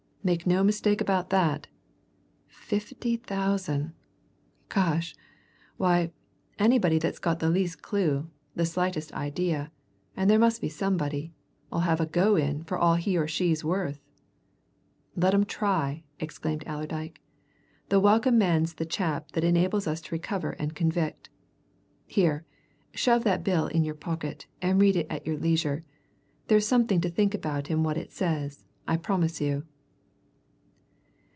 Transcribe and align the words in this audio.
"Make 0.23 0.45
no 0.45 0.63
mistake 0.63 1.01
about 1.01 1.31
that! 1.31 1.65
Fifty 2.45 3.15
thousand! 3.17 3.93
Gosh! 4.69 5.15
why, 5.77 6.11
anybody 6.59 6.99
that's 6.99 7.17
got 7.17 7.39
the 7.39 7.49
least 7.49 7.81
clue, 7.81 8.29
the 8.55 8.67
slightest 8.67 9.11
idea 9.13 9.71
and 10.15 10.29
there 10.29 10.37
must 10.37 10.61
be 10.61 10.69
somebody 10.69 11.33
'll 11.71 11.79
have 11.79 11.99
a 11.99 12.05
go 12.05 12.35
in 12.35 12.63
for 12.65 12.77
all 12.77 12.93
he 12.97 13.17
or 13.17 13.27
she's 13.27 13.65
worth!" 13.65 13.99
"Let 15.15 15.33
'em 15.33 15.43
try!" 15.43 16.03
exclaimed 16.19 16.65
Allerdyke. 16.67 17.19
"The 17.89 17.99
welcome 17.99 18.37
man's 18.37 18.75
the 18.75 18.85
chap 18.85 19.31
that 19.31 19.43
enables 19.43 19.87
us 19.87 20.01
to 20.01 20.13
recover 20.13 20.51
and 20.51 20.75
convict. 20.75 21.31
Here, 22.05 22.45
shove 22.93 23.23
that 23.23 23.43
bill 23.43 23.65
in 23.65 23.83
your 23.83 23.95
pocket, 23.95 24.45
and 24.61 24.79
read 24.79 24.95
it 24.97 25.07
at 25.09 25.25
your 25.25 25.37
leisure 25.37 25.83
there's 26.47 26.67
something 26.67 27.01
to 27.01 27.09
think 27.09 27.33
about 27.33 27.71
in 27.71 27.81
what 27.81 27.97
it 27.97 28.11
says, 28.11 28.65
I 28.87 28.97
promise 28.97 29.41
you." 29.41 29.65